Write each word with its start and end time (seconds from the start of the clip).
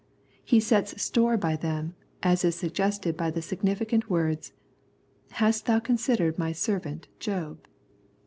He 0.43 0.59
sets 0.59 0.99
store 0.99 1.37
by 1.37 1.55
them, 1.55 1.93
as 2.23 2.43
is 2.43 2.55
suggested 2.55 3.15
by 3.15 3.29
the 3.29 3.43
significant 3.43 4.09
words," 4.09 4.51
Hast 5.33 5.67
thou 5.67 5.77
considered 5.77 6.39
My 6.39 6.53
servant 6.53 7.07
Job 7.19 7.67